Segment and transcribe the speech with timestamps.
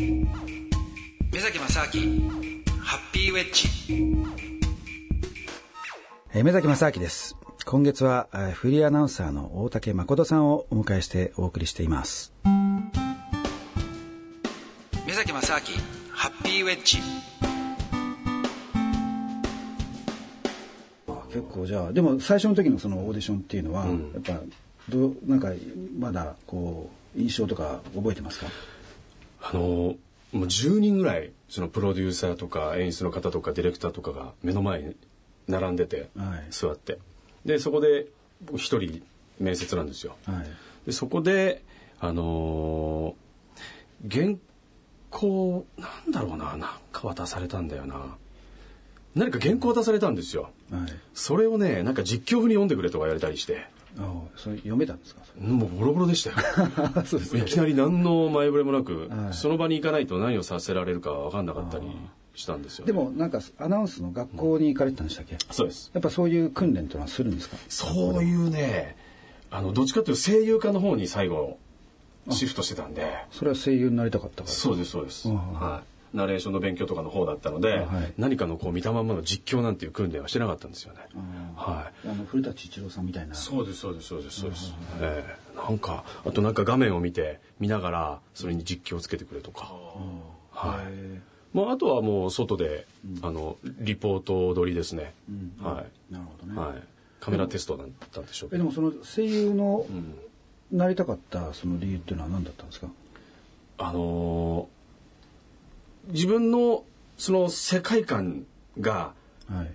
[0.00, 2.30] 目崎正明
[2.80, 3.68] ハッピーウェッジ。
[6.32, 7.36] えー目崎正明です。
[7.66, 12.32] 今月はえーフリーアナウンサーの大竹誠さんをお迎えしてお送りしています。
[15.06, 15.60] 目崎正明
[16.14, 16.96] ハッピーウェッジ。
[21.28, 24.40] 結構じゃあでも最初の時のそのオーディションっていうのは、やっぱ
[24.88, 25.52] どうなんか
[25.98, 28.46] まだこう印象とか覚えてますか？
[29.50, 29.96] あのも
[30.32, 34.96] う10人ぐらいそのプロデューサーとか演出の方とかディレクターとかが目の前に
[35.48, 36.46] 並んでて、はい。
[36.50, 36.98] 座って。
[37.44, 38.06] でそこで
[38.42, 39.02] 僕一人
[39.40, 40.16] 面接なんですよ。
[40.26, 40.46] はい。
[40.86, 41.62] でそこで
[42.00, 43.30] あのー
[44.10, 44.34] 原
[45.10, 46.58] 稿なんだろうななん
[46.92, 48.16] か渡されたんだよな。
[49.14, 50.50] 何か原稿渡されたんですよ。
[50.70, 50.82] はい。
[51.12, 53.66] それをねなんか実況風に読んでくれとか言われたりして
[53.98, 55.22] あそれ読めたんですか？
[55.38, 56.36] もうボロボロでしたよ。
[57.04, 59.34] そうですいきなり何の前触れもなく、はい。
[59.34, 61.86] その場に行かないと何をさせられるか分かんなかったり
[62.34, 65.90] したんですよ、でもなんかアナウンスの学校に行かれてたんでしたっけ、そうです。
[65.92, 67.56] やっぱそういう訓練というのはするんですか？
[67.68, 68.96] そういうね
[69.50, 71.58] あのどっちかというと声優科の方に最後
[72.30, 73.04] シフトしてたんで。
[73.32, 78.12] それは声優になりたかったからそうですそうです、うんはい、ナレーションの勉強とかの方だったので、はい。
[78.18, 81.00] 何かのこう見たまんまの実況なんていう訓練はしてなかったんですよね、
[81.56, 82.08] はい。
[82.08, 83.34] あの古舘一郎さんみたいな。
[83.34, 89.72] そうですそうですそうですそうです、ええなんかあとなんか画面を見て見ながらそれに実況をつけてくれとか、
[90.52, 90.92] はい。
[90.92, 91.20] へ
[91.52, 92.86] まあ、あとはもう外で、
[93.22, 95.12] あのリポート撮りですね、
[95.60, 96.82] はーなるほどい、ね、はい、
[97.20, 98.62] カメラテストだったんでしょうけど。
[98.62, 99.84] えでもその声優の
[100.70, 102.86] なりたかったその理由っていうのは何だったんですか？
[103.78, 104.79] あのー
[106.08, 106.84] 自分の
[107.16, 108.46] その世界観
[108.80, 109.12] が
[109.48, 109.70] はい。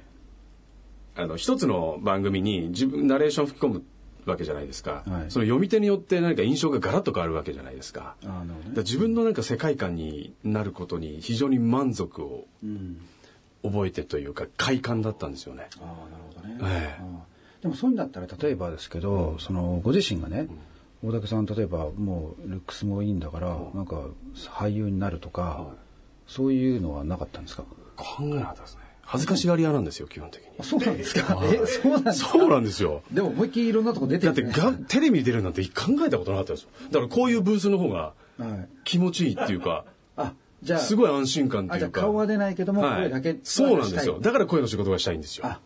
[1.18, 3.84] あの一つの番組に自分ナレーション吹き込む
[4.26, 5.32] わけじゃないですか、はい。
[5.32, 8.16] その読み手によって何か印象がガラッと変わるわけじゃないですか。
[8.24, 12.98] あーなるほどだか自分のなんか世界観になることに非常に満足をうん。
[13.64, 15.70] 覚えてというか快感だったんですよね。
[15.80, 17.04] ああなるほどね、ええ。
[17.64, 20.48] でもそういうんだったら例えばですけど、そのご自身がね、
[21.04, 24.04] 大竹さん例えばもうルックスもいいんだから、なんか
[24.36, 25.74] 俳優になるとか、
[26.28, 27.64] そういうのはなかったんですか？
[27.96, 28.82] 考えなかったですね。
[29.08, 30.48] 恥ずかしがり屋なんですよ基本的に。
[30.60, 31.40] あそうなんですか？
[31.44, 32.30] えそうなんですか？
[32.32, 33.04] そうなんですよ。
[33.12, 34.44] でも思いっきりいろんなとこ出てだって
[34.88, 36.70] テレビに出るなんて考えたことなかったですよ。
[36.92, 39.92] だからこういうブースの方がはい、気持ちいいっていうか、あ
[40.66, 42.02] じゃあすごい安心感ってあじゃあいうか。
[42.02, 44.16] 顔は出ないけども、はい声だけそうなんですよ。
[44.16, 45.46] はだから声の仕事がしたいんですよ。
[45.46, 45.60] あ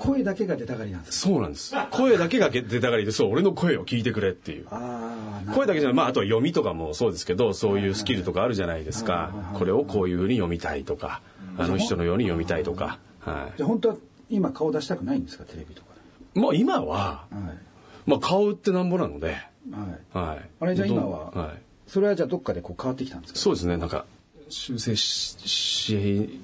[0.00, 1.74] 声だけが出たがりなんですかそうなんです。
[1.90, 4.66] 声だけが出たがりで、そう、俺の声を聞いてくれっていう。
[4.70, 5.14] あ
[5.48, 9.32] あ声だけじゃない、まあ、あとは読みとかもそうですけど、そういうスキルとかあるじゃないですか。
[9.54, 11.22] これをこういうふうに読みたいとか、
[11.56, 12.98] あの人のように読みたいとか。
[13.20, 13.96] はじゃあ本当は
[14.28, 15.88] 今顔出したくないんですかテレビとか
[16.34, 16.38] い。
[16.38, 17.58] もう今は、ではい
[18.06, 20.48] まあ、顔ってなんぼなので、はいはい。
[20.60, 21.62] あれじゃあ今どは、んはい。
[21.88, 23.38] それはじゃあどっかでこう変わってきたんですか？
[23.40, 24.04] そうですね、なんか、
[24.48, 26.40] 修正し、し、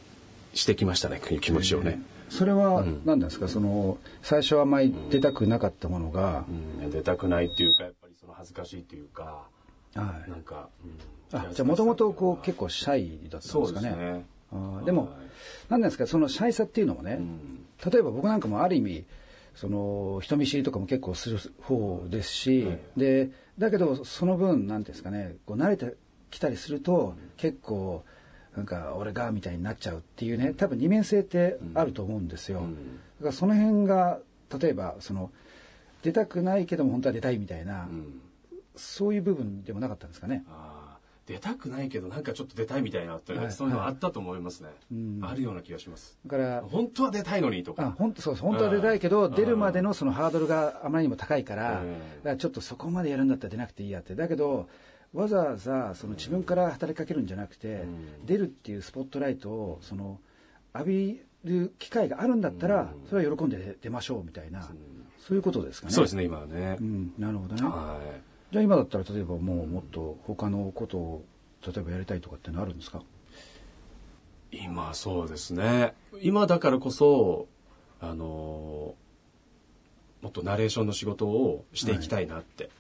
[0.55, 2.01] してきましたね、気持ちをね。
[2.29, 9.47] それは何なんですか、その最初はあまり出たくなかったものが、うん、出たくないっていうか、やっぱりその恥ずかしいっていうか、
[9.95, 10.31] はい。
[10.31, 10.69] なんか、
[11.33, 11.39] うん。
[11.39, 13.91] あじゃあもともとこう結構シャイだったんですかね。
[13.91, 14.25] で。
[14.53, 15.11] あーでも、
[15.69, 16.07] 何なんですか？
[16.07, 17.21] そのシャイさっていうのもね、
[17.91, 19.05] 例えば僕なんかもある意味
[19.55, 25.95] その人見知りとかも結構する方ですし、でだけどその分なんていうんですかねこう慣れて
[26.33, 28.05] きたりすると、結構
[28.57, 34.19] なんか俺がみたいになっちゃうっていうね多分二面性ってあると思うんですよ、だからその辺が
[34.61, 35.31] 例えばその
[36.03, 38.21] 出たくないけども本当は出たいみたいな、うん。
[38.75, 40.45] そういう部分でもなかったんですかね。
[41.27, 43.53] 出たくないけどなんかちょっと出たいみたいなって、はい。
[43.53, 45.21] そういうのはあったと思いますね、ん。
[45.23, 46.19] あるような気がします。
[46.27, 48.43] だから本当は出たいのにとあか本当そうです。
[48.43, 49.35] 本当は出たいけどうん。
[49.35, 51.83] 出るまでのそのハードルがあまりにも高いから
[52.37, 54.17] ちょっとそこまでやるんだったら出なくていいやって。
[54.17, 54.69] だけど
[55.13, 57.85] わざわざその自分から働きかけるんじゃなくて、
[58.25, 60.19] 出るっていうスポットライトをその
[60.75, 64.63] 浴びる機会があるんだったら、それは喜んで出ましょうみたいな、
[65.19, 65.93] そういうことですかね。
[65.93, 67.63] そうですね今はね、うん、なるほどね。
[67.63, 68.53] はい。
[68.53, 71.25] じゃあ今だったら例えばもうもっと他のことを
[71.67, 73.03] 例えばやりたいとかってのあるんですか？
[74.51, 75.95] 今そうですね。
[76.21, 77.49] 今だからこそ
[78.01, 78.95] あの
[80.23, 82.71] もっとナレーションの仕事をしていきたいなって、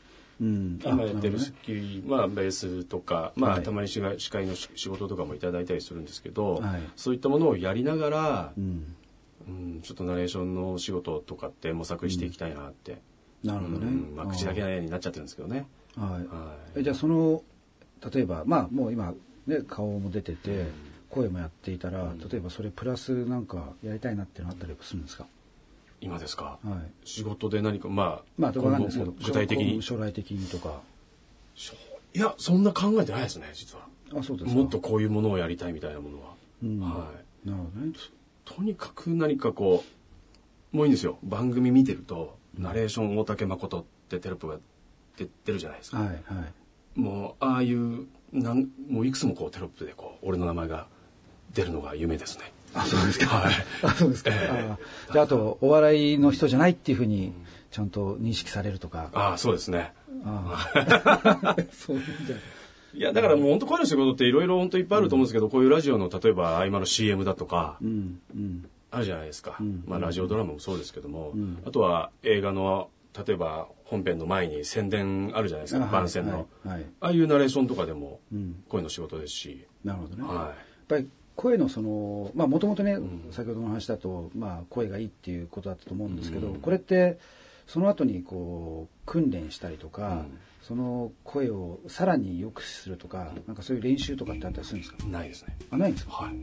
[0.42, 3.62] うん、あ今やってるスキル、まあベースとか、まあ、はい。
[3.62, 6.80] たまに司会の仕仕事とかもいただいたりするんですけど、はい。
[6.96, 8.96] そういったものをやりながら、うん。
[9.46, 12.98] うん、ちょっとナレーションの仕事とかって模索していきたいなって、
[13.44, 13.86] なるほどね。
[13.86, 15.66] うんまあ、口だけになっちゃってるんですけどね。
[15.96, 16.10] はい。
[16.26, 16.80] はい。
[16.80, 17.42] えじゃあその
[18.12, 19.14] 例えばまあもう今
[19.46, 20.66] ね顔も出てて
[21.10, 25.26] 声もやっていたら例えばそれプラスなんかやりたいなっていうのあったりするんですか？
[26.02, 27.08] 今ですか、はい。
[27.08, 29.80] 仕事で何かまあ、まあわかんないですけど具体的に？
[29.82, 30.80] 将来的にとか。
[32.14, 33.86] いやそんな考えてないですね実は。
[34.14, 34.56] あそうですか。
[34.56, 36.80] もっとこういうものをやりたいみたいなものは、うん。
[36.80, 37.10] は
[37.44, 37.48] い。
[37.48, 37.92] なるほどね。
[38.44, 39.84] とにかく何かこ
[40.72, 41.18] うもういいんですよ。
[41.22, 44.58] 番組見てるとナレーション大竹誠ってテロップが
[45.16, 47.00] 出てるじゃないですか、はいはい。
[47.00, 50.86] もうああいうなんもういくつもこうテロップでこう俺の名前が
[51.54, 53.26] 出るのが夢ですねあそうですか。
[53.26, 53.54] はい。
[53.82, 54.48] あそうですか、ええ。
[54.70, 54.78] あ
[55.12, 57.32] じゃああとお笑いの人じゃないっていうふうに
[57.70, 59.10] ちゃんと認識されるとか。
[59.12, 59.92] ああそうですね。
[60.24, 62.36] ああ そうじゃ。
[62.94, 68.20] いやだからもう本当声の仕事っていろいろ本当いっぱいあると思うんですけど、こういうラジオの例えば合間の CM だとかうん。
[68.34, 68.68] うん。
[68.90, 69.84] あるじゃないですか、ん。
[69.86, 71.62] まあ、ラジオドラマもそうですけども、ん。
[71.66, 72.90] あとは映画の
[73.26, 75.86] 例えば本編の前に宣伝あるじゃないですか。
[75.86, 76.68] あ番宣の、はい。
[76.68, 76.76] はい。
[76.76, 76.90] はい。
[77.00, 78.62] ああいうナレーションとかでもうん。
[78.68, 80.54] 声の仕事ですし、なるほどね、やっは
[80.88, 83.28] ぱり声のそのまあもともとね、ん。
[83.30, 86.60] 先ほどの話だと、まあ、声がいいっていうことだったと思うんですけど、うん。
[86.60, 87.18] これって
[87.66, 90.38] その後にこう訓練したりとか、うん。
[90.62, 95.04] その声をさらに良くするとか、なんかそういう練習とかってあったりするんですか？
[95.04, 95.56] い、ないですね。
[95.72, 96.12] あないんですか？
[96.12, 96.36] はい。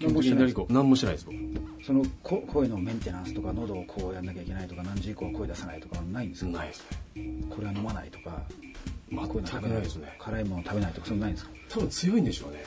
[0.00, 0.64] 何もしてないですか？
[0.70, 1.36] 何もしてないです僕。
[1.84, 6.84] そのこ声のメンテナンスとか喉をこうやんなきゃいけないとか何時以降は声出さないとかないんですか、ないです
[7.16, 7.34] ね。
[7.50, 8.42] これは飲まないとか
[9.10, 10.16] 全くないですね。
[10.18, 11.50] 辛いもの食べないとかそういうのないんですか？
[11.68, 12.64] 多分強いんでしょうね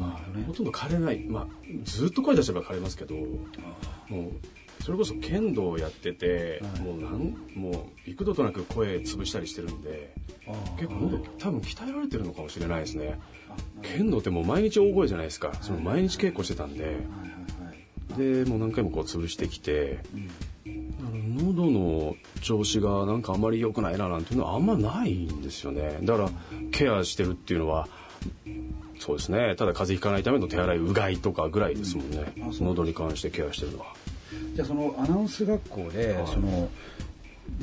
[0.00, 0.44] ああね。
[0.46, 1.24] ほとんど枯れない。
[1.24, 1.46] まあ
[1.84, 6.80] ずっと声出せば枯れますけどもうそれこそ剣道をやってて、はい。
[6.82, 7.70] もうなんも
[8.06, 10.12] う幾度となく声潰したりしてるんで
[10.76, 13.20] 結構喉多分鍛えられてるのかもしれないですね。
[13.50, 15.52] あ剣道ってもう毎日大声じゃないですか。
[15.60, 16.84] その毎日稽古してたんで。
[16.84, 17.34] はいはいはい
[18.18, 19.98] でもう何回もこう潰してきて
[20.64, 25.98] うん喉の調子がなんかあまり良くないななんていうのはあんまないんですよね。
[26.02, 26.30] だから
[26.70, 27.88] ケアしてるっていうのは
[28.98, 29.54] そうですね。
[29.56, 33.86] ただ風邪ひかないための手洗いうがいとかぐらいですもんね、う喉に関してケアしてるのは。
[34.54, 36.26] じゃあそのアナウンス学校で、はい。
[36.26, 36.68] その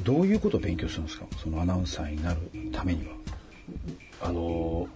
[0.03, 1.25] どういうことを勉強するんですか？
[1.41, 2.39] そのアナウンサーになる
[2.71, 3.13] ためには。
[4.21, 4.87] あの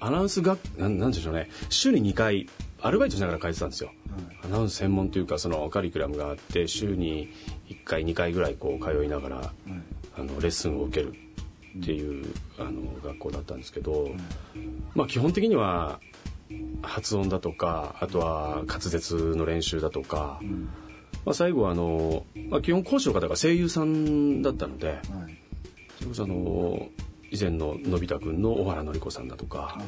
[0.00, 1.48] アナウンス学なんなんでしょうね。
[1.70, 2.48] 週に2回
[2.82, 3.90] アルバイトしながら書いてたんですよ、
[4.44, 7.32] アナウンス専門というかそのカリキュラムがあって週に
[7.68, 9.52] 1回2回ぐらいこう通いながら、
[10.16, 11.14] あのレッスンを受ける
[11.80, 12.24] っていう、
[12.58, 14.10] あの学校だったんですけど、
[14.94, 16.00] まあ基本的には
[16.82, 20.40] 発音だとかあとは滑舌の練習だとか、
[21.24, 25.00] まあ、最後はあの、まあ、基本講師の方が声優さんだったのではい。
[25.96, 26.88] それこそあの
[27.30, 29.78] 以前ののび太くんの小原紀子さんだとか、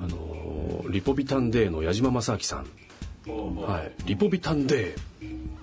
[0.00, 2.66] あのリポビタンデーの矢島正明さん、
[3.56, 5.16] はい、リポビタンデー。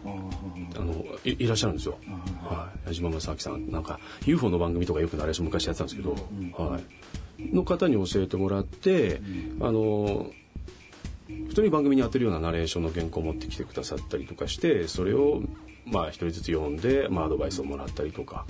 [0.06, 0.10] あ
[0.76, 1.98] あのいいらっしゃるんですよ、
[3.02, 6.16] はい、矢島正明さんなんか UFO の番組とかよくナレーション昔やってたんですけど、
[6.64, 6.84] はい、
[7.56, 9.22] の方に教えてもらって、
[9.60, 10.28] あの
[11.48, 15.42] 普通に番組に当てるようなナレーションの原稿を持ってきてくださったりとかしてそれを
[15.86, 18.46] まあ一人ずつ読んで、まあ、アドバイスをもらったりとか、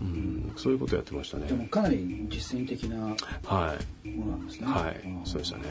[0.00, 0.52] うん。
[0.56, 1.46] そういうことやってましたね。
[1.46, 4.08] でもかなり実践的なもはい。
[4.08, 4.66] のなんですね。
[4.66, 5.00] はい。
[5.22, 5.64] あそうでしたね